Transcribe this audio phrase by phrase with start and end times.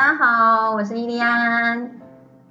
[0.00, 1.90] 大家好，我是伊利安。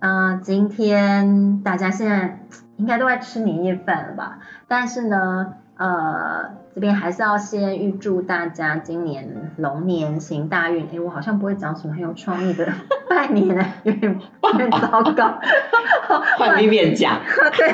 [0.01, 2.45] 嗯、今天大家现在
[2.77, 4.37] 应该都在吃年夜饭了吧？
[4.67, 6.58] 但是呢，呃。
[6.79, 10.87] 这边还是要先预祝大家今年龙年行大运。
[10.93, 12.65] 哎，我好像不会讲什么很有创意的
[13.09, 15.39] 拜年呢，有点有点糟糕。
[16.37, 17.19] 换一遍讲。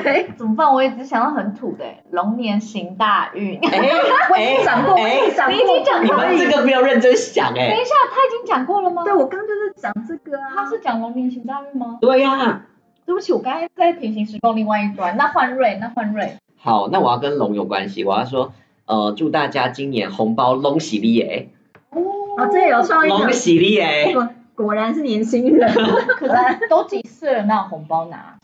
[0.02, 0.74] 对，怎么办？
[0.74, 3.60] 我也只想到很土的，龙年行大运。
[3.60, 3.78] 哎
[4.34, 6.24] 我已经讲过，哎，你已经讲过。
[6.24, 7.70] 你们这个没有认真想哎。
[7.70, 9.04] 等一下，他已经讲过了吗？
[9.04, 10.50] 对，我刚刚就是讲这个啊。
[10.52, 11.98] 他是讲龙年行大运吗？
[12.00, 12.62] 对呀、啊。
[13.04, 15.16] 对不起，我刚才在平行时空另外一端。
[15.16, 16.38] 那换瑞，那换瑞。
[16.58, 18.52] 好，那我要跟龙有关系，我要说。
[18.86, 21.48] 呃，祝大家今年红包龙喜利耶！
[21.90, 23.10] 哦，这有创意。
[23.10, 24.12] 龙喜利耶！
[24.12, 25.68] 果果然是年轻人，
[26.16, 28.38] 可是都几岁了，哪有红包拿？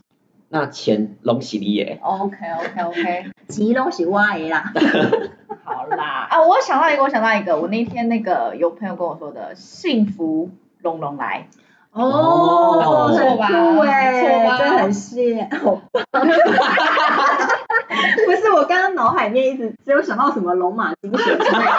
[0.49, 4.73] 那钱龙喜利耶！OK OK OK，吉龙喜歪啦。
[5.65, 10.51] 好啦，啊，我想到一个，我想到一个，我那天那个有朋友跟我说的，幸福
[10.83, 11.47] 龙龙来。
[11.93, 13.47] 哦，不错吧？
[13.49, 13.87] 不错，
[14.59, 15.49] 真的很谢。
[18.27, 21.71] 不是，我刚刚脑海里面一直只有想到什么龙马精神之类的。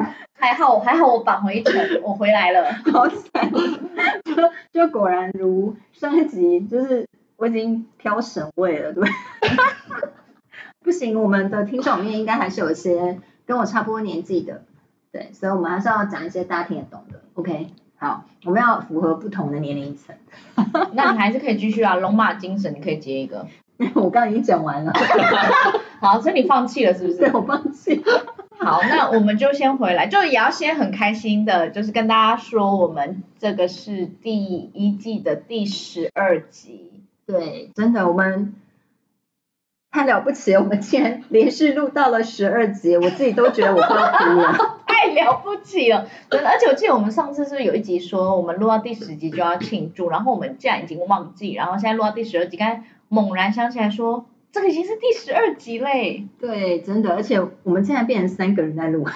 [0.34, 2.72] 还好，还好我返回一程，我回来了。
[2.92, 3.50] 好惨，
[4.24, 4.34] 就
[4.72, 9.12] 就果然如上一集，就是我已经飘神位了，对不对？
[10.82, 14.62] 不行，我们的听众里面应该还是有一些跟我差不多年纪的，
[15.12, 17.20] 对，所以我们还是要讲一些大家听得懂的。
[17.34, 17.66] OK，
[17.98, 20.16] 好，我们要符合不同的年龄层。
[20.94, 23.46] 那你还是可以继续啊，龙马精神，你可以接一个。
[23.94, 24.92] 我刚刚已经讲完了
[26.00, 27.18] 好，所以你放弃了是不是？
[27.18, 28.26] 对，我放弃了。
[28.58, 37.02] 好，那我们就先回来，就也要先很开心的，就是跟大家说，我们这个是第一季的第十二集。
[37.26, 38.54] 对，真的，我们
[39.90, 46.06] 太了不起了，我们竟然连续录到了十二集，我自己都觉得我快要哭了， 太了不起了。
[46.30, 52.84] 真的，而且我记得我们上次是不是有一集说，我们录到第十集就要庆祝，然后我们竟然已经忘记，然后现在录到第十二集，刚才。
[53.10, 56.28] 猛然想起来说，这个已经是第十二集嘞。
[56.38, 59.04] 对，真的，而且我们现在变成三个人在录。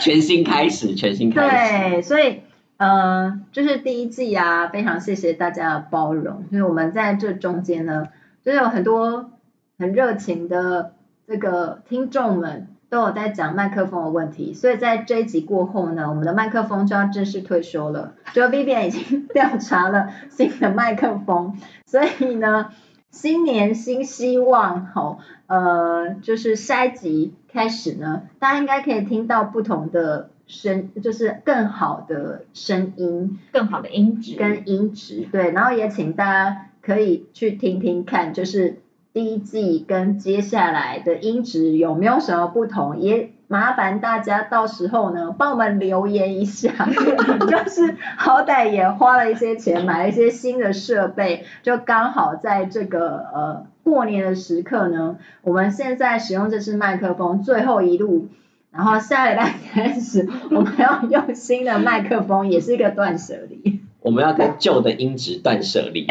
[0.00, 1.90] 全新开始，全新开始。
[1.90, 2.42] 对，所以
[2.76, 6.44] 呃，就是第一季啊，非常谢谢大家的包容。
[6.48, 8.06] 所以我们在这中间呢，
[8.44, 9.32] 就是有很多
[9.78, 10.94] 很热情的
[11.26, 12.68] 这个听众们。
[12.92, 18.12] 都有在讲麦克风的问题，所以在这一集过后呢，我们的麦克风就要正式退休了。
[18.34, 22.68] 就 Vivian 已经 调查了新的麦克风，所以呢，
[23.10, 38.81] 新年新希望，好，呃，就是下一集开始呢，大家应该可以听到不同的声，就是更好的声音，更好的音质跟音质，对，然后也请大家可以去听听看，就是。
[39.12, 42.96] 第一季跟接下来的音质有没有什么不同？
[42.96, 46.72] 也麻烦大家到时候呢，帮我们留言一下。
[46.88, 58.28] 就是好歹也花了一些钱买了一些新的设备，就刚好在这个呃过年的时刻呢，我们现在使用这支麦克风最后一路，
[58.70, 63.81] 然后下礼拜开始我们要用新的麦克风，也是一个断舍离。
[64.02, 66.06] 我们要跟旧的音质断舍离。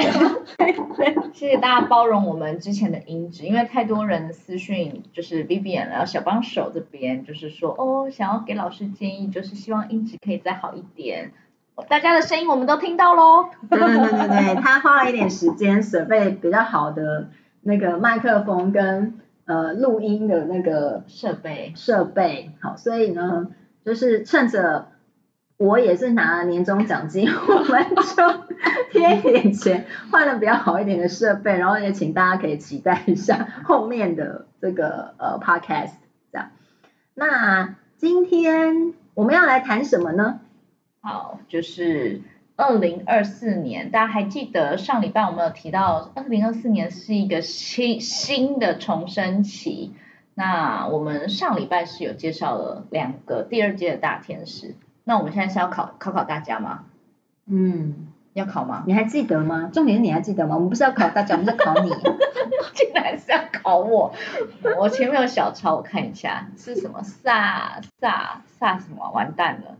[1.34, 11.34] 谢谢 大家包容我们之前的音质，因为太多人私讯就是 Vivian 然后小帮手这边就是说哦，想要给老师建议，就是希望音质可以再好一点。
[11.90, 13.50] 大家的声音我们都听到喽。
[13.70, 17.30] 对对对对对，他花了一点时间准备比较好的
[17.62, 23.48] 那个麦克风跟呃录音的那个设备设备，好，所以呢
[23.84, 24.91] 就是趁着。
[25.62, 28.44] 我也是拿了年终奖金， 我们就
[28.92, 35.92] 贴一点钱，换了比较好一点的设备，然后也请大家可以期待一下后面的这个呃 podcast
[36.32, 36.50] 这样。
[37.14, 40.40] 那今天我们要来谈什么呢？
[41.00, 42.22] 好，就是
[42.56, 49.94] 二零二四年，大家还记得上礼拜我们有提到，二零二四年是一个新新的重生期。
[50.34, 54.74] 那我们上礼拜是有介绍了两个第二届的大天使。
[55.04, 56.84] 那我们现在是要考考考大家吗？
[57.48, 58.84] 嗯，要考吗？
[58.86, 59.70] 你还记得吗？
[59.74, 60.56] 重点是你还记得吗？
[60.56, 61.90] 我们不是要考大家，我们是考你。
[62.74, 64.14] 竟然是要考我？
[64.78, 67.02] 我前面有小抄，我看一下是什么？
[67.04, 69.12] 萨萨萨什么？
[69.12, 69.78] 完蛋了。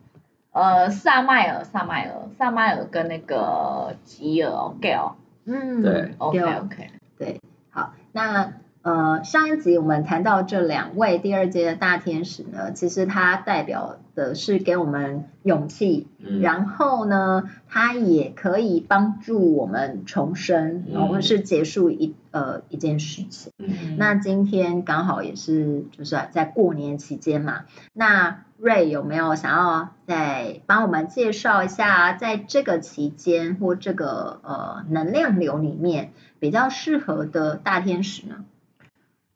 [0.52, 4.52] 呃，萨麦尔，萨麦尔，萨麦尔跟那个吉尔
[4.82, 5.14] ，Gale。
[5.46, 6.92] 嗯，对，OK OK。
[7.18, 7.40] 对，
[7.70, 8.54] 好，那
[8.84, 23.54] 呃，上一集我们谈到这两位第二阶的大天使呢，其实它代表的是给我们勇气，嗯、然后呢，它也可以帮助我们重生，然后是结束一呃一件事情。
[23.60, 38.38] 嗯、那今天刚好也是就是在过年期间嘛，那 Ray 有没有想要再帮我们介绍一下，在这个期间或这个呃能量流里面比较适合的大天使呢？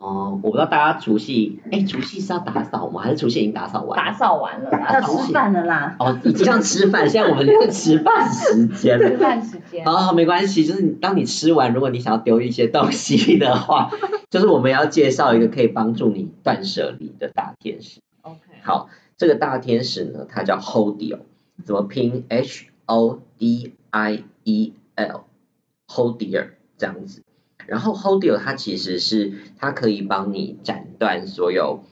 [0.05, 3.01] 哦，我不知道大家除夕，哎，除夕是要打扫吗？
[3.01, 3.97] 还是除夕已经打扫完？
[3.97, 5.95] 打扫完了，要吃饭了啦。
[5.97, 9.09] 哦，已经要吃饭，现在我们要吃饭时间了。
[9.09, 9.83] 吃饭时间。
[9.83, 13.89] 好，没关系，就是当你吃完，如果你想要丢一些东西的话，
[14.29, 17.99] 就是我们要介绍一个可以帮助你断舍离的大天使。
[18.21, 18.37] OK。
[18.61, 21.21] 好，这个大天使呢，它叫 Hodiel，
[21.63, 27.23] 怎么拼？H O D I E L，Hodiel 这样子。
[27.67, 31.83] 然后 Hodiel 它其实是它可以帮你斩断所有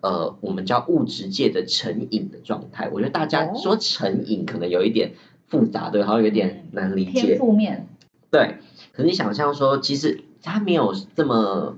[0.00, 2.88] 呃我们叫物质界的成瘾的状态。
[2.92, 5.12] 我觉得大家说成瘾可能有一点
[5.46, 7.20] 复杂，对，好像有点难理解。
[7.22, 7.86] 偏负面。
[8.30, 8.58] 对，
[8.92, 11.76] 可是你想象说，其实它没有这么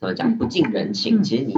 [0.00, 1.22] 怎么讲不近人情。
[1.22, 1.54] 其实你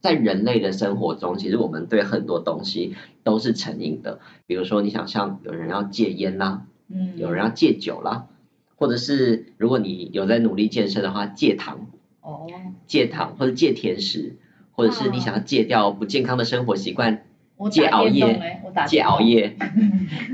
[0.00, 4.18] 在人类的生活中，其实我们对很多东西都是成瘾的。
[4.46, 8.26] 比如说，你想象有人要戒烟啦，嗯，有人要戒酒啦。
[8.76, 11.88] 或者是如果你有在努力健身的话，戒糖，
[12.20, 12.46] 哦，
[12.86, 14.36] 戒糖或者戒甜食，
[14.72, 17.24] 或者是你想要戒掉不健康的生活习惯，
[17.70, 19.56] 戒熬夜，戒熬夜，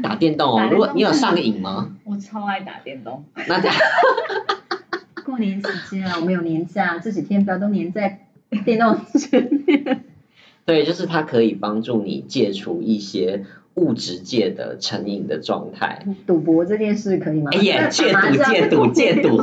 [0.02, 0.68] 打电动哦。
[0.70, 1.96] 如果你有上瘾吗？
[2.04, 3.24] 我超爱打电动。
[3.46, 3.62] 那
[5.24, 8.26] 过年期间啊，我们有年假，这几天不要都黏在
[8.64, 10.04] 电动前面。
[10.64, 13.44] 对，就是它可以帮助你戒除一些。
[13.74, 17.50] 物质界的成瘾的状态，赌博这件事可以吗？
[17.54, 19.42] 哎呀，戒赌 戒赌戒赌，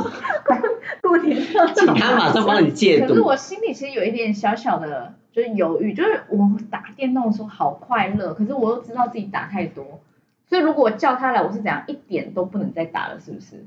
[1.74, 3.08] 请他马上帮你戒赌。
[3.08, 10.00] 可是我心里其实有一点小小的，就是犹豫，就是我打电动的时候好快乐，可是我又知道自己打太多，
[10.48, 13.64] 所以如果我叫他来，我是怎样一点都不能再打了，是不是？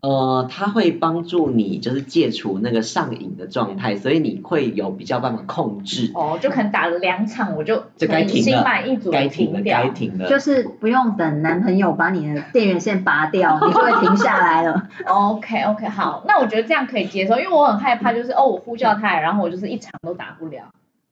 [0.00, 6.12] 呃，它会帮助你就是戒除那个上瘾的状态，所以你会有比较办法控制。
[6.14, 10.28] 哦，就可能打了两场，我就就该停了，心满意足该停了，该停了。
[10.28, 14.88] 就是不用等男朋友把你的电源线拔掉，你就会停下来了。
[15.04, 20.62] OK OK，好，那我觉得这样可以接受，因为我很害怕，就是哦，我呼叫他，然后我就是一场都打不了，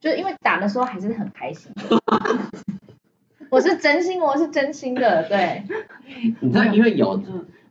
[0.01, 1.73] 就是因为打的时候还是很开心。
[3.51, 5.63] 我是真心，我是真心的，对。
[6.41, 7.21] 你知道，因为有。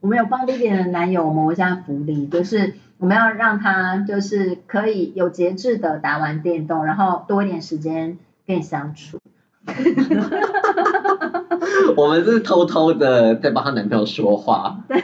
[0.02, 9.18] 我们有帮 Vivian 的男友谋一下福利，就是我们要让他就是可以有节制的打完电动，然后多一点时间跟你相处。
[11.98, 14.84] 我们是偷偷的在帮她男朋友说话。
[14.88, 15.04] 对，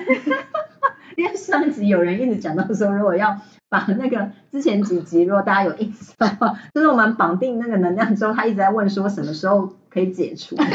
[1.17, 3.39] 因为上集有人一直讲到说，如果要
[3.71, 10.57] 把那个之前几集，如果大家有印象的话，就是我们绑定那个能量之后，他一直在问说什么时候可以解除。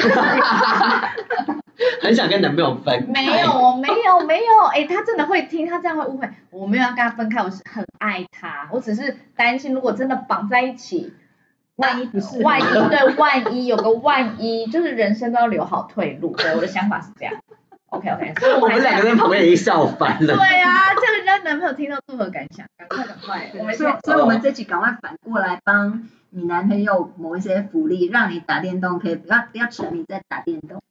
[2.01, 3.15] 很想跟男朋友分开。
[3.23, 4.65] 没有，我没有，没有。
[4.73, 6.27] 哎，他真的会听，他这样会误会。
[6.51, 8.67] 我没有要跟他分开，我是很爱他。
[8.73, 11.13] 我只是担心，如果真的绑在一起，
[11.75, 16.35] 万一不是，万一对，万一有个万一，就是人生都要留好退路。
[16.35, 17.35] 对，我的想法是这样。
[17.88, 20.35] OK OK， 所以我，们两个在旁边已经笑翻了。
[20.35, 22.67] 对啊，这个人家男朋友听到作何感想？
[22.77, 30.83] 赶快赶快，我们所以，所以我们这集赶快反过来帮你男朋友谋一些福利，让你打电动可以不要不要沉迷在打电动。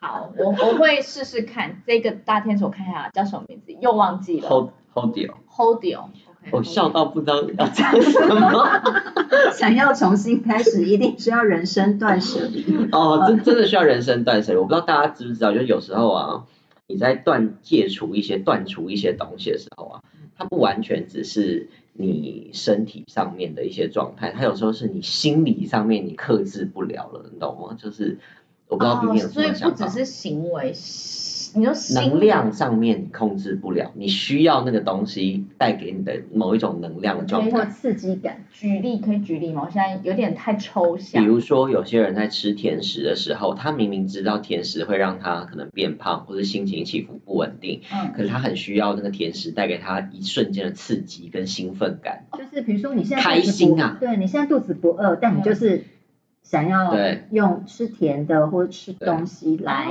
[0.00, 4.48] 好，我我会试试看这个大天使，我看一下叫什么名字，又忘记了。
[4.48, 5.34] Hold Hodiel。
[5.50, 6.08] Hodiel。
[6.50, 8.82] 我笑到不知道要讲什么。
[9.52, 12.64] 想要重新开始，一定需要人生断舍离。
[12.92, 14.58] 哦，真真的需要人生断舍离。
[14.58, 16.44] 我不知道大家知不知道，就有时候啊，
[16.86, 20.00] 你在断戒除一些、断除一些东西的时候啊，
[20.36, 27.76] 它不完全只是你身体上面的一些状态，它有时候是你心理上面你克制不了了，你懂吗？
[27.80, 28.18] 就是。
[28.66, 29.28] 我不知道有什么想法。
[29.28, 30.72] 哦，所以不只是行为，
[31.54, 37.58] 你说能量上面你控制不了，你需要那个东西带给你的某一种能量的状态。
[37.58, 38.44] 或刺激感。
[38.52, 39.62] 举例可以举例吗？
[39.66, 41.22] 我现在有点太抽象。
[41.22, 52.24] 比如说，有些人在吃甜食的时候，他明明知道甜食会让他可能变胖，或者心情起伏不稳定，嗯，可是他很需要那个甜食带给他一瞬间的刺激跟兴奋感。
[52.36, 55.76] 就是比如说你现在开心啊，对你现在肚子不饿，但你就是。
[55.76, 55.84] 嗯
[56.44, 56.94] 想要
[57.30, 59.88] 用吃甜的或者吃东西来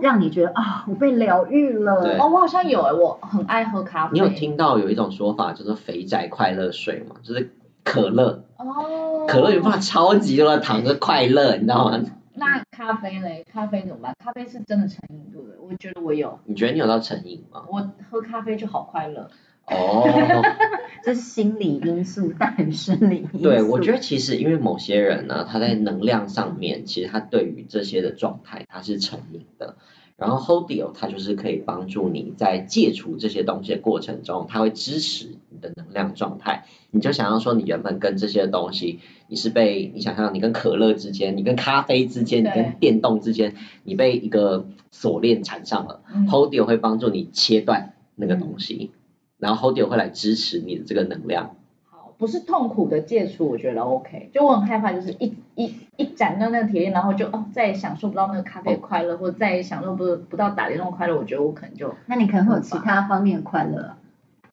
[0.00, 1.94] 让你觉得啊，我被疗愈了。
[2.18, 4.12] 哦，我好像有哎，我很爱喝咖啡。
[4.14, 7.16] 你有听到有一种说法叫做“肥宅快乐水”吗？
[7.22, 7.50] 就是
[7.84, 8.42] 可乐。
[8.58, 9.26] 哦。
[9.28, 12.00] 可乐有办法超级多的糖，就是快乐，你知道吗？
[12.34, 13.44] 那咖啡嘞？
[13.52, 14.14] 咖啡怎么办？
[14.24, 15.56] 咖啡是真的成瘾，对不对？
[15.60, 16.38] 我觉得我有。
[16.44, 17.64] 你觉得你有到成瘾吗？
[17.68, 19.28] 我喝咖啡就好快乐。
[19.70, 20.42] 哦，
[21.04, 23.44] 这是心理因素大于生理因素。
[23.44, 29.76] 对，我觉得其实因为某些人呢，他在能量上面，其实他对于这些的状态他是成瘾的。
[30.16, 36.64] 然后 Holdio 它就是可以帮助你在戒除这些东西的过程中，它会支持你的能量状态。
[36.90, 38.98] 你就想要说，你原本跟这些东西，
[39.28, 46.00] 你是被你想象你跟可乐之间，你跟咖啡之间，你跟电动之间，你被一个锁链缠上了。
[46.12, 48.97] 嗯、Holdio 会帮助你切断那个东西，嗯、
[49.38, 51.56] 然后 Holdio 会来支持你的这个能量。
[51.90, 54.30] 好不是痛苦的戒除，我觉得 OK。
[54.32, 61.94] 就我很害怕，就是一一一斩断那个铁链，然后就哦再也享受不到那个咖啡快乐，哦、或者再也享受不不到打电动快乐，我觉得我可能就……
[62.06, 63.94] 那你可能会有其他方面的快乐。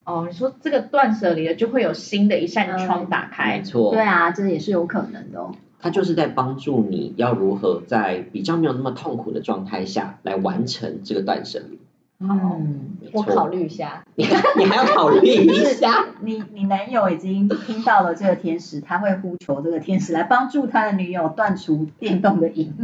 [0.04, 3.56] 哦，你说这个断舍离了，就会有新的一扇窗打开。
[3.56, 3.92] 嗯、没错。
[3.92, 5.52] 对啊，这也是有可能的哦。
[5.80, 11.78] 它就是在帮助你要如何在比较没有那么痛苦的状态下来完成这个断舍离。
[12.18, 14.04] 嗯，我考虑一下。
[14.14, 14.24] 你
[14.56, 16.06] 你还要考虑一下？
[16.22, 22.74] 你你男友已经听到了这个天使，他会呼求这个天使来帮助他的女友断除电动的瘾。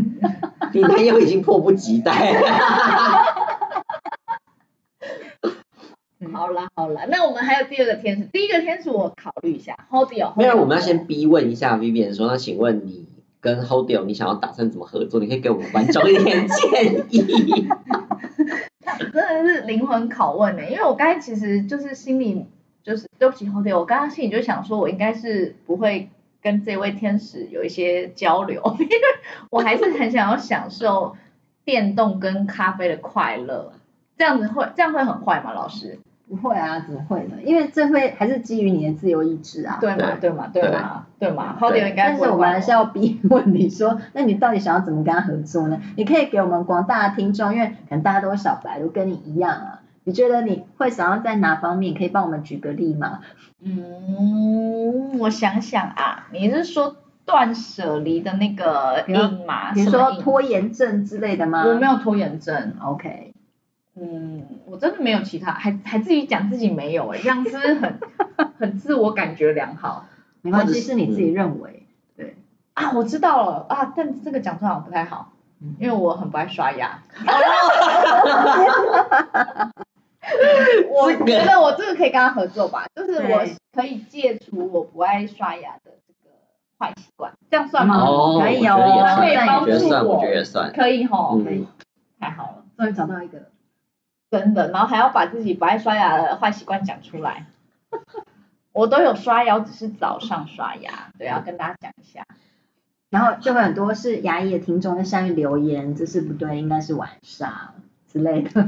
[0.74, 2.48] 你男友已经迫不及待了。
[6.32, 10.32] 好了好了，那我们还有第二个天使，第一个天使我考虑一下，Holdio。
[10.36, 13.06] 没有，我们要先逼问一下 Vivian 说，那请问你
[13.40, 15.20] 跟 Holdio 你想要打算怎么合作？
[15.20, 17.68] 你可以给我们观众一点建议。
[18.98, 22.46] 真的是灵魂拷问呢，因为我刚才其实就是心里
[22.82, 28.98] 就是对不起后天，我刚刚心里就想说，我应该是不会跟这位天使有一些交流， 因为
[29.50, 31.16] 我还是很想要享受
[31.64, 33.72] 电动跟咖啡的快乐，
[34.18, 35.52] 这样子会这样会很坏吗？
[35.52, 35.98] 老师？
[36.34, 37.36] 不会啊，怎么会呢？
[37.44, 40.16] 因为这会还是基于你的自由意志啊，对吗？
[40.18, 40.48] 对吗？
[40.50, 41.06] 对吗？
[41.18, 41.56] 对吗？
[41.60, 42.08] 后天应该。
[42.08, 45.78] 但是我们还是要逼问你说，那你到底想要怎么跟他合作呢？
[45.94, 49.80] 你可以给我们广大的听众，因为可能大家都是小白，都跟你一样啊。
[50.04, 51.92] 你觉得你会想要在哪方面？
[51.92, 53.20] 可以帮我们举个例吗？
[53.62, 56.96] 嗯，我想想啊，你是说
[57.26, 59.72] 断舍离的那个瘾吗？
[59.74, 61.64] 比如说拖延症之类的吗？
[61.66, 63.31] 我没有拖延症，OK。
[63.94, 67.98] 嗯，我真的没有其他，还还自己讲自己没有哎，这样是不是很
[68.58, 70.06] 很自我感觉良好？
[70.40, 71.86] 没关系，是你自己认为。
[72.16, 72.36] 对
[72.74, 75.32] 啊，我知道了啊，但这个讲出来好像不太好，
[75.78, 77.02] 因为我很不爱刷牙。
[80.88, 83.44] 我觉得我这个可以跟他合作吧，就是我
[83.74, 86.30] 可以戒除我不爱刷牙的这个
[86.78, 87.96] 坏习惯，这样算吗？
[87.98, 91.66] 哦，可以哦，可以帮助我，我觉得也算，可以吼，可以，
[92.18, 93.51] 太好了，终于找到一个。
[94.32, 97.44] 真的，然后还要把自己不爱刷牙的坏习惯讲出来。
[98.72, 102.26] 我都有刷牙，只是早上刷牙，对，要跟大家讲一下。
[103.10, 107.74] 然后就会很多是牙医的听众在下面留言，这是不对，应该是晚上
[108.10, 108.66] 之类的。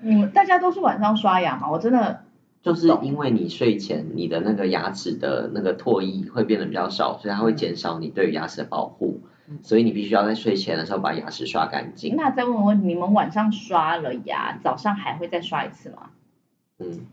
[0.00, 1.70] 你 大家都是晚上刷牙嘛？
[1.70, 2.22] 我真的
[2.62, 9.20] 就是因为你睡前你的那个牙齿的那个唾液会变得比较少，所以它会减少你对于牙齿的保护。
[9.62, 12.16] 所以你必须要在睡前的时候把牙齿刷干净。
[12.16, 16.10] 那再问问你们晚上刷了牙，早上还会再刷一次吗？
[16.78, 17.06] 嗯，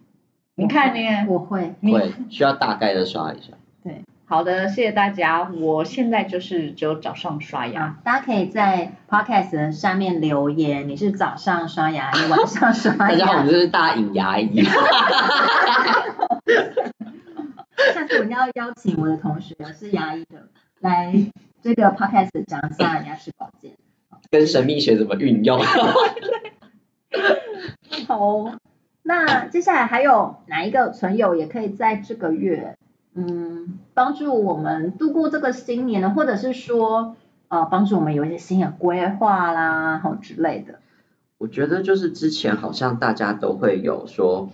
[0.55, 1.25] 你看呢？
[1.27, 3.53] 我会，会需要大概的刷一下。
[3.84, 5.50] 对，好的，谢谢大家。
[5.50, 7.98] 我现在就是只有早上刷牙。
[8.03, 12.98] 大家可以在 podcast 下面留言，你是早上刷牙，你晚上刷牙？
[13.10, 14.63] 大家好，我们就是大隐牙医。
[17.93, 21.31] 下次我一定要邀请我的同学是牙医的来。
[21.62, 23.74] 这个 podcast 讲一下牙齿保健，
[24.31, 25.59] 跟神秘学怎么运用？
[28.07, 28.57] 好，
[29.03, 32.77] 那接下来还有哪一个存友也可以在这个月，
[33.13, 36.12] 嗯，帮助我们度过这个新年呢？
[36.12, 37.17] 或者是说，
[37.50, 40.79] 呃，帮助我们有一些新的规划啦，好之类的。
[41.39, 44.50] 我觉得就是之前好像大家都会有说，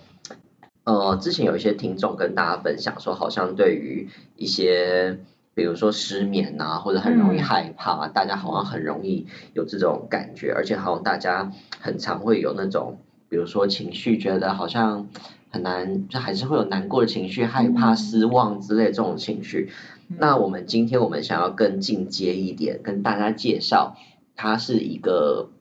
[0.85, 5.19] 呃，之前有一些听众跟大家分享说，好像对于一些。
[5.55, 15.07] 比如说失眠啊，或者很容易害怕，嗯、大家好像很容易有这种感觉，而且好像大家很常会有那种，比如说情绪，觉得好像
[15.49, 19.71] 很难，就还是会有难过的情绪、害怕、失望之类这种情绪。
[20.09, 23.95] 嗯、那我们今天我们想要更进阶一点，跟大家介绍，
[24.35, 25.51] 它是一个，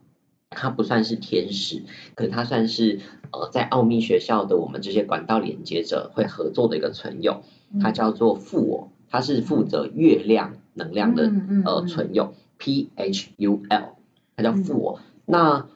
[0.50, 1.84] 它不算是天使，
[2.16, 2.98] 可它算是
[3.30, 7.44] 呃在奥秘学校的我们这些管道连接者会合作的一个存有，
[7.80, 8.90] 它叫做负我。
[9.10, 11.30] 它是负责月亮能量的
[11.64, 13.96] 呃存有，P H U L，
[14.36, 15.00] 它叫负我。
[15.26, 15.66] 那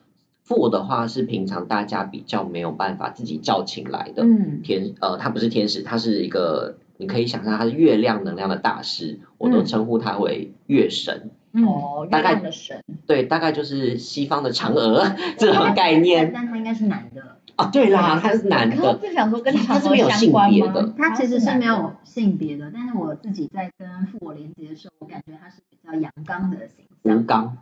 [0.42, 11.30] 负我的话是平常大家比较没有办法自己叫请来的嗯天，呃，它不是天使，它是一个你可以想象它是月亮能量的大师，我都称呼它为月神。
[11.52, 12.82] 哦，大概的神。
[13.06, 15.04] 对，大概就是西方的嫦娥
[15.38, 16.30] 这种概念。
[16.32, 17.37] 但他应该是男的。
[17.58, 18.76] 啊，对啦，他是男的。
[19.02, 27.12] 就想说跟他是没有性别的，他其实是没有性别的，但是我自己在跟父我连接的时候，我感觉他是比较阳刚的形象。
[27.14, 27.58] 阳刚。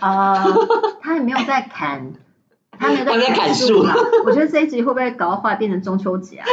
[0.00, 0.44] 啊，
[1.00, 2.12] 他也没有在砍，
[2.72, 3.94] 他没有在砍树啦。
[4.26, 6.46] 我觉得这一集会不会搞到后来变成中秋节啊？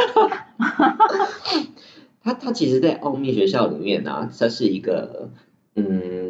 [2.24, 5.28] 他他其实，在奥秘学校里面呢、啊，他是一个
[5.74, 6.25] 嗯。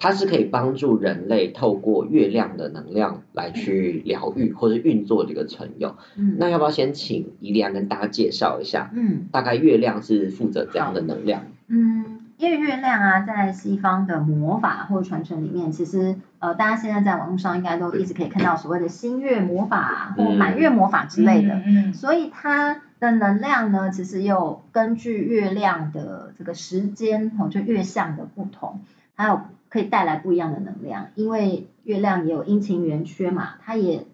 [0.00, 5.94] 它是可以帮助人类透过月亮的能量来去疗愈或者运作这个存有。
[6.16, 8.90] 嗯，那要不要先请怡良跟大家介绍一下？
[8.94, 11.42] 嗯，大概月亮是负责怎样的能量？
[11.68, 21.60] 嗯，因为月亮啊，在西方的魔法或传承里面，其实呃，大家现在在网络上应该都一直可以看到所谓的新月魔法或满月魔法之类的。
[21.66, 28.80] 嗯，所以它的能量呢，其实又根据月亮的这个时间哦，就月相的不同，
[29.14, 29.42] 还有。
[29.70, 34.04] 可以带来不一样的能量，因为月亮也有阴晴圆缺嘛，它也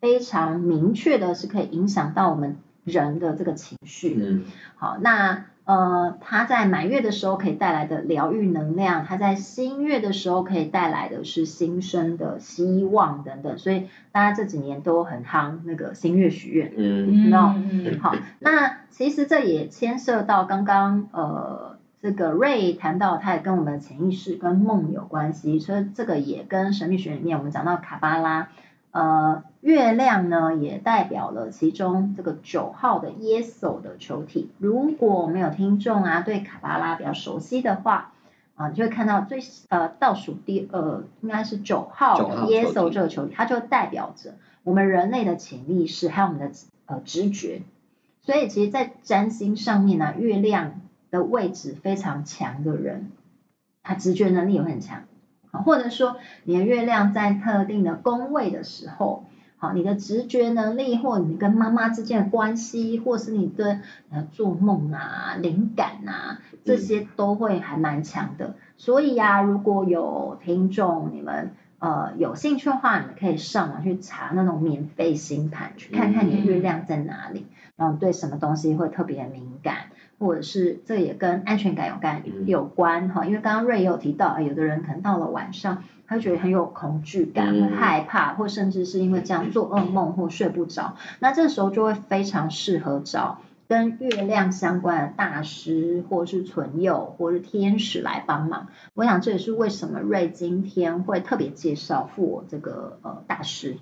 [0.00, 4.16] 非常明确的是可以影响到我们人的这个情绪。
[4.16, 4.44] 嗯，
[4.76, 16.72] 好，那呃，它在满月的时候可以带来的疗愈能量，它在新月的时候可以带来的是新生的希望等等，所以大家这几年都很夯那个新月许愿。
[16.76, 21.79] 嗯，嗯，好，那其实这也牵涉到刚刚呃。
[22.02, 28.48] 这个 Ray 谈到，他也跟我们的潜意识跟梦有关系，所以这个也跟神秘学里面我们讲到卡巴拉，
[28.90, 34.50] 呃，月亮呢也代表了其中这个九号的耶稣的球体。
[34.56, 38.12] 如果我们有听众啊对卡巴拉比较熟悉的话，
[38.54, 39.38] 啊，你就会看到最
[39.68, 46.50] 呃倒数第二应该是九号的耶稣这个球体，它就代表着我们人类的潜意识还有我们的
[46.86, 47.60] 呃直觉。
[48.22, 50.80] 所以其实，在占星上面呢，啊，月亮。
[51.10, 53.10] 的位置非常强的人，
[53.82, 55.04] 他直觉能力也会很强，
[55.50, 59.24] 好，或者说你的月亮在特定的宫位的时候，
[59.56, 68.54] 好，你的直觉能力或你跟妈妈之间的关系，或是你的呃做梦啊、灵感啊，这些都会还蛮强的。
[68.76, 79.76] 所以呀、啊，如果有听众你们呃有兴趣的话，你们可以上网去查那种免费星盘，去看看你的月亮在哪里，然后对什么东西会特别敏感。
[80.20, 98.66] 或者是这也跟安全感有关有关哈，因为刚刚瑞也有提到，有的人可能到了晚上，他会觉得很有恐惧感，会害怕，或甚至是因为这样做噩梦或睡不着，那这时候就会非常适合找跟月亮相关的大师，或是存佑，或是天使来帮忙。
[98.92, 103.78] 我想这也是为什么瑞今天会特别介绍付我这个呃大师，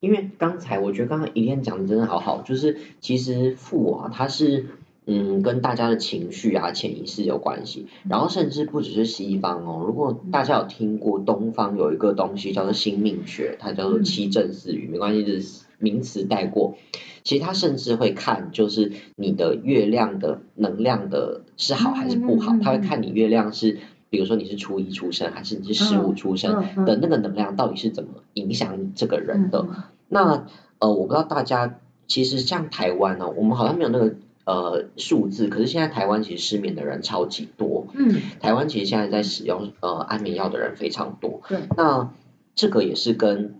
[0.00, 4.66] 因为刚才我觉得刚刚怡莲讲的真的好好，就是其实付我啊，他是。
[5.08, 9.84] 嗯，跟大家的情绪啊、潜意识有关系，然后甚至不只是西方哦。
[9.86, 16.74] 如果大家有听过东方有一个东西叫做星命学，它叫做七正四余，没关系，就是名词带过。
[17.22, 23.78] 其实它甚至会看，就是你的月亮的能量的是好还是不好，它会看你月亮是，
[24.10, 29.68] 比如说你是初一出生还是你是十五出生的那个能量到底是怎么影响你这个人的。
[30.08, 30.46] 那
[30.80, 34.16] 呃，我不知道大家其实像台湾呢，我们好像没有那个。
[34.46, 37.88] 呃，数字，可是现在台湾其实失眠的人超级多。
[37.92, 41.42] 嗯，台湾其实现在在使用呃安眠药的人非常多。
[41.48, 42.12] 对，那
[42.54, 43.56] 这个也是跟，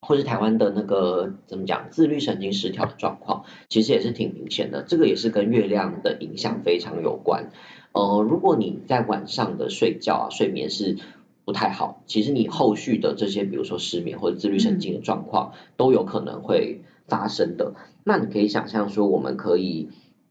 [0.00, 4.84] 或是台湾的那个怎么讲，自律神经失调的状况，其实也是挺明显的。
[4.84, 7.50] 这个也是跟月亮的影响非常有关。
[7.90, 10.98] 呃，如果你在晚上的睡觉啊，睡眠是
[11.44, 17.74] 不太好，其实你后续的这些，比如说失眠或者自律神经的状况，都有可能会发生的。
[18.04, 19.88] 那你可以想象说，我们可以。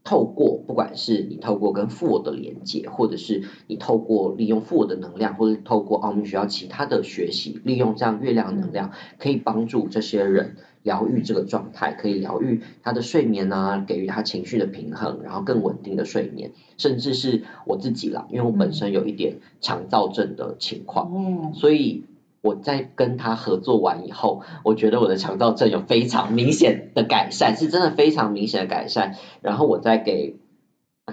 [0.07, 22.05] 透过不管是你透过跟富我的连接，或者是你透过利用富我的能量，或者透过奥秘学校其他的学习，利用这样月亮能量，可以帮助这些人疗愈这个状态，可以疗愈他的睡眠啊，给予他情绪的平衡，然后更稳定的睡眠，甚至是我自己啦，因为我本身有一点强躁症的情况，所以。
[22.47, 29.15] 我在跟他合作完以后，我觉得我的肠道症有非常明显的改善，是真的非常明显的改善。
[29.41, 30.37] 然后我在给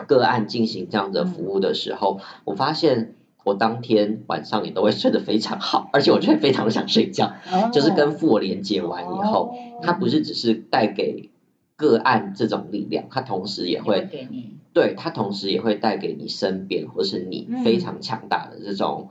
[0.07, 7.33] 个案进行这样的服务的时候，我发现我当天晚上也都会睡得非常好，而且我就会非常想睡觉。
[7.73, 11.31] 就是跟父我连接完以后，他不是只是带给
[11.77, 19.09] 个案这种力量，他同时也会给你，对，他同时也会带给你身边或是你非常强大的这种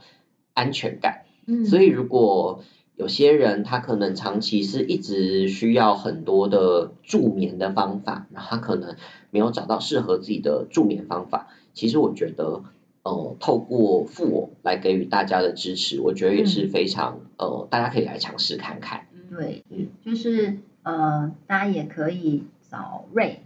[0.53, 1.22] 安全感。
[1.65, 2.63] 所以，如果
[2.95, 8.95] 有些人他可能长期是一直需要很多的助眠的方法，然后他可能
[9.31, 11.47] 没有找到适合自己的助眠方法。
[11.73, 12.63] 其实我觉得，
[13.01, 19.07] 呃，透过付我来给予大家的支持，我觉得也是非常呃，大家可以来尝试看看。
[19.29, 23.37] 对，嗯，就是呃，大家也可以找 Ray，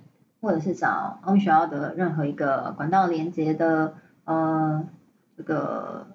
[0.42, 3.94] 或者是找我们学校的任何一个管道连接的
[4.26, 4.86] 呃
[5.38, 6.08] 这个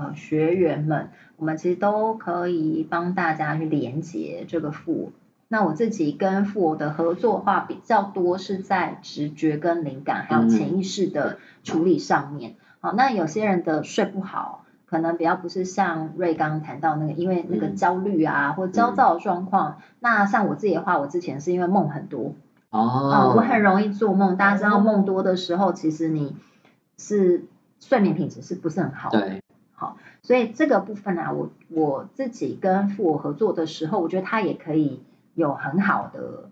[0.00, 5.12] 呃学员们，我们其实都可以帮大家去连接这个副。
[5.46, 12.54] 那我自己跟副我的合作的话比较多，是在直觉跟灵感还有潜意识的处理上面。
[12.78, 19.78] 好，那有些人的睡不好，可能比较不是像瑞刚刚谈到那个，因为那个焦虑啊或焦躁的状况。
[19.98, 22.34] 那像我自己的话，我之前是因为梦很多
[22.70, 24.36] 哦，我很容易做梦。
[24.36, 26.36] 大家知道梦多的时候，其实你
[26.96, 27.44] 是
[27.80, 29.10] 睡眠品质是不是很好？
[29.10, 29.36] 对，好，
[30.22, 35.02] 所以这个部分啊，我我自己跟富我合作的时候，我觉得他也可以。
[35.36, 36.50] 有很好的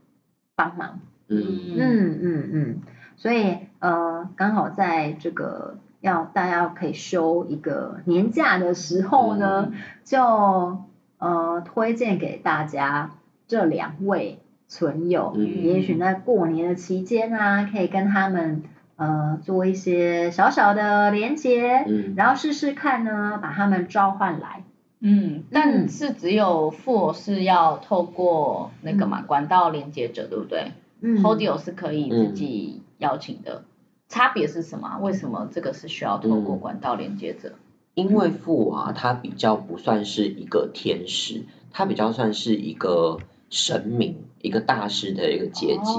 [0.54, 1.44] 帮忙，嗯。
[1.76, 2.18] 嗯。
[2.22, 2.78] 嗯嗯，
[3.16, 10.78] 所以呃刚好在这个要大家可以休一个年假的时候呢，嗯、就
[11.18, 13.10] 呃推荐给大家
[13.48, 18.62] 这两位存友，嗯、也许在过年的期间啊，可以跟他们
[18.98, 24.64] 呃做一些小小的连接，嗯，然后试试看呢，把他们召唤来。
[25.00, 30.72] 嗯，但是只有副是要透过那个嘛、嗯、管道连接者，对不对？
[31.00, 33.64] 嗯，Hodio 是可以自己邀请的，嗯、
[34.08, 34.98] 差别是什么？
[35.00, 37.52] 为什么这个是需要透过管道连接者？
[37.94, 43.18] 因为副啊，它比较不算是一个天使，它比较算是一个
[43.50, 45.92] 神明，一个大师的一个阶级。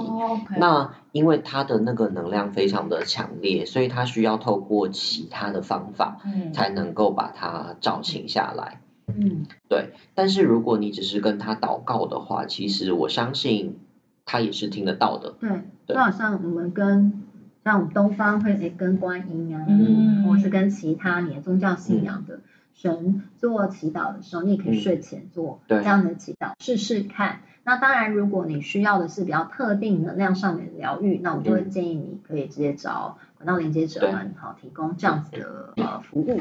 [0.58, 8.82] 那因为他的那个能量非常的强烈，所以他需要透过其他的方法，嗯，才能够把它找请下来。
[9.08, 13.80] 嗯，对，但是如果你只是跟他祷告的话，其实我相信
[14.26, 15.34] 他也是听得到的。
[15.40, 15.50] 对，
[15.88, 17.24] 对就好像我们跟
[17.64, 22.42] 像我们东方会跟观音啊，嗯，或是跟其他你的宗教信仰的
[22.82, 27.42] 神做祈祷的时候，嗯、你也可以睡前做这样的祈祷，试试、嗯、看。
[27.66, 36.40] 那当然，如果你需要的是比较特定能量上面的疗愈，那我就会建议你可以直接找管道连接者们，好提供这样子的呃服务。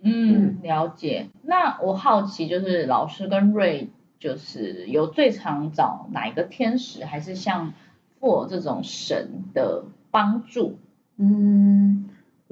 [0.00, 1.28] 嗯，了解。
[1.42, 3.90] 那我好奇，就是老师跟瑞，
[4.20, 7.74] 就是有最常找哪一个天使，还是像
[8.20, 10.78] 佛这种神的帮助？
[11.18, 11.91] 嗯，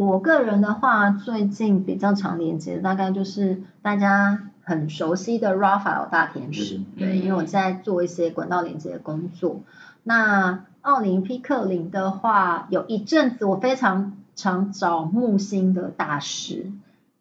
[0.06, 6.78] 我个人的话，最近比较常连接，大概就是大家很熟悉的 Raphael 大天使。
[6.78, 9.60] 嗯、对，因为我在做一些管道连接的工作。
[10.02, 16.72] 那奥林匹克林的话，有一阵子我非常常找木星的大师。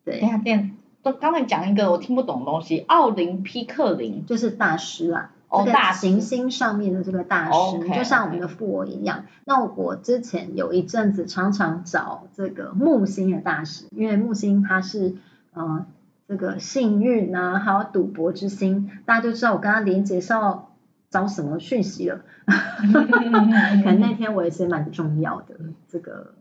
[0.05, 0.69] 对，等下，等下，
[1.03, 9.25] 都刚才讲一个我听不懂的东西，奥林匹克林就是大师啊，哦，大行星上面的这个大师，就像我们的父我一样。
[9.45, 15.15] 那我之前有一阵子常常找这个木星的大师，因为木星它是
[15.53, 15.85] 呃
[16.27, 20.71] 这个幸运啊，还有赌博之星，大家就知道我跟他连接是要
[21.09, 22.21] 找什么讯息了。
[22.45, 25.55] 可能那天我也是蛮重要的
[25.87, 26.35] 这个。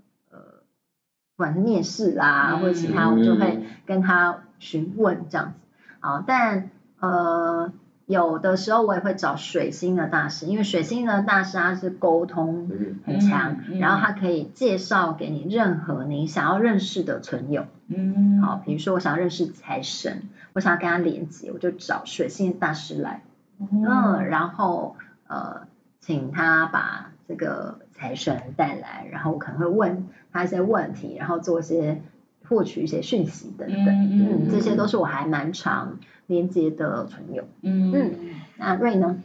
[1.36, 5.60] 不管是面试啦，或者其他，我就会跟他询问这样子。
[6.00, 6.68] 好，但
[6.98, 7.72] 呃，
[8.08, 12.66] 有的时候我也会找水星的大师，因为水星的大师他是沟通
[13.04, 17.66] 很强，嗯嗯、然后他可以介绍给你任何你想要认识的存友。
[17.88, 20.22] 嗯，好，比如说我想要认识财神，
[20.54, 23.22] 我想要跟他连接，我就找水星的大师来。
[23.58, 25.66] 嗯，嗯，然后呃，
[26.00, 32.00] 请他把这个财神带来，然后我可能会问他一些问题，然后做一些
[32.48, 37.42] 获取一些讯息等等，嗯，嗯，嗯，这些都是我还蛮常连接的存有。
[37.62, 38.10] 嗯嗯，
[38.56, 39.18] 那瑞呢？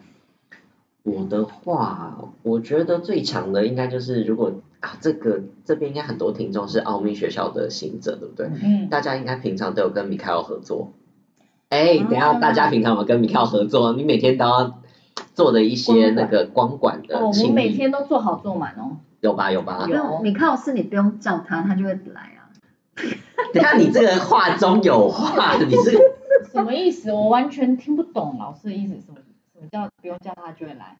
[1.03, 8.47] 我的话，我觉得最强的应该就是，如果啊，这个这边应该很多听众是奥秘学校的行者，对不对？
[8.63, 10.93] 嗯，大家应该平常都有跟米开尔合作。
[11.69, 13.93] 哎，等一下，大家平常有没有跟米开尔合作？
[13.93, 14.79] 你每天都要。
[15.35, 18.97] 做的一些那个光管的，哦，我每天都做好做满哦。
[19.19, 19.87] 有吧有吧。
[19.89, 22.49] 有，米开老师你不用叫他，他就会来啊。
[23.53, 25.99] 等下你这个话中有话，你是
[26.53, 27.11] 什么意思？
[27.11, 29.17] 我完全听不懂老师的意思，什么
[29.53, 30.97] 什么叫不用叫他就会来？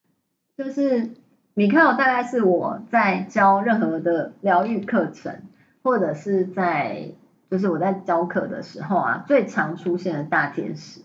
[0.57, 1.11] 就是
[1.53, 5.43] 米克尔大概是我在教任何的疗愈课程，
[5.83, 7.11] 或者是在
[7.51, 11.01] 就是我在教课的时候啊，最常出现的大天使。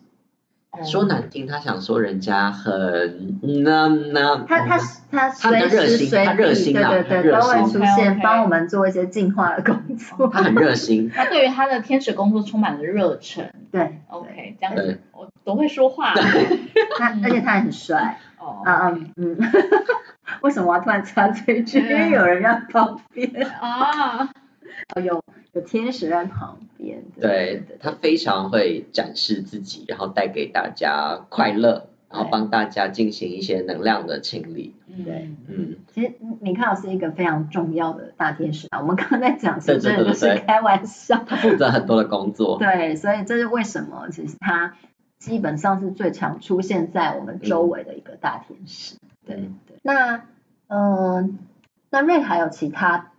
[0.85, 4.79] 说难听，他想说人家很那那，他他
[5.11, 10.29] 他随时随地，对对对，都会出现，帮我们做一些净化的工作。
[10.29, 13.53] 他很热心， 他对于他的天使工作充满了热忱。
[13.71, 16.15] 对，OK，这样子我都会说话。
[16.99, 18.19] 他而且他很帅。
[18.39, 19.37] 哦，嗯嗯，
[20.43, 21.81] 为什么我要突然插这一句？
[21.81, 24.29] 因为有人要旁边啊。
[24.95, 25.21] 哦，有
[25.59, 31.89] 有天使在旁边，对，他非常会展示自己，然后带给大家快乐。
[32.11, 34.75] 然后帮大家进行一些能量的清理。
[35.05, 38.81] 对，嗯，其实米卡老是一个非常重要的大天使啊。
[38.81, 41.23] 我们刚刚在讲，是真的就是开玩笑。
[41.29, 42.57] 他负责很多的工作。
[42.59, 44.09] 对，所以这是为什么？
[44.11, 44.75] 其实他
[45.19, 48.95] 基本上是最常出现在我们周围的一个大天使。
[48.95, 49.77] 嗯、对对。
[49.83, 50.23] 那
[50.69, 51.29] 嗯、呃，
[51.91, 53.13] 那瑞还有其他，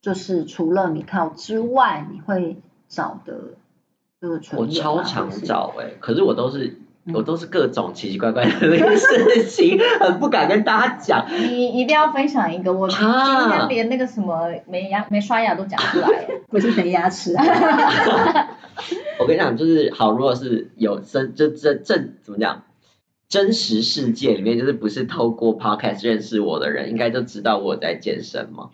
[0.00, 2.56] 就是除了米靠之外，你会
[2.88, 3.34] 找的
[4.56, 6.78] 我超常找哎、欸，可是我都是。
[7.14, 11.26] 我都是各种奇奇怪怪的那个事情， 很不敢跟大家讲。
[11.30, 17.34] 你一定要分享一个，我今天连那个什么没牙没刷牙都讲出来了， 不是没牙齿。
[19.18, 22.64] 我跟你讲，就是好，如果是有真就真正怎么讲，
[23.28, 28.68] 真实世界里面就是不是透过 podcast 认识我的人，应该就知道我在健身嘛。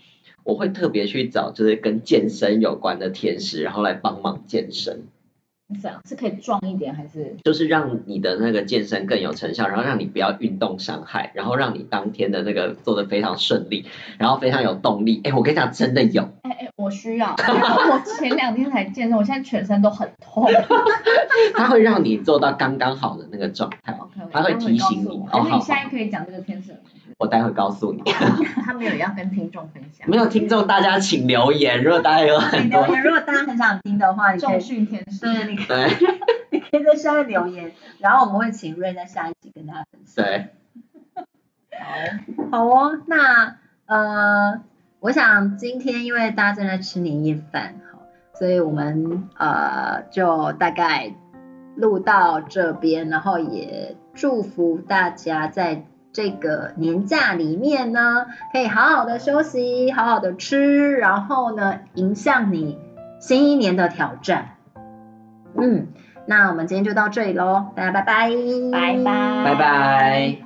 [0.47, 5.03] 我会特别去找就是跟健身有关的天使，然后来帮忙健身。
[5.83, 13.85] 这样是可以壮一点，还是就是让你的那个健身更有成效，然后让你不要运动伤害，然后让你当天的那个做的非常顺利，
[14.19, 15.21] 然后非常有动力。
[15.25, 16.23] 哎，我跟你讲，真的有。
[16.43, 20.47] 哎哎，我需要，因为我前两天才健身，我现在全身都很痛。
[21.55, 23.99] 它会让你做到刚刚好的那个状态
[24.31, 25.21] 它会提醒你。
[25.27, 26.56] 可是你现在可以讲这个天使。
[27.19, 28.03] 我待会告诉你。
[28.63, 30.09] 他没有要跟听众分享。
[30.09, 31.83] 没有听众，大家请留言。
[31.83, 34.51] 如果大家有很多，留言，如果大家很想听的话，你可以。
[34.51, 35.21] 重训天使。
[35.21, 35.91] 对，你可以。
[36.51, 40.25] 你可以在下面留言，然后我们会请瑞在下一集跟大家分享。
[40.25, 40.49] 对。
[42.51, 42.59] 好。
[42.59, 44.61] 好哦，那呃，
[45.01, 48.03] 我想今天因为大家正在吃年夜饭，好，
[48.39, 51.15] 所以我们呃就大概
[51.77, 55.87] 录到这边，然后也祝福大家在。
[56.17, 62.79] 这个年假里面呢，可以好好的休息，好好的吃，然后呢，迎向你
[63.21, 64.55] 新一年的挑战。
[65.59, 65.89] 嗯，
[66.25, 68.31] 那我们今天就到这里喽，大家拜拜，
[68.73, 70.46] 拜拜，拜拜。